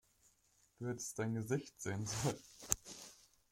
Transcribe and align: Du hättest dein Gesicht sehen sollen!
Du 0.79 0.87
hättest 0.87 1.19
dein 1.19 1.35
Gesicht 1.35 1.79
sehen 1.79 2.07
sollen! 2.07 2.39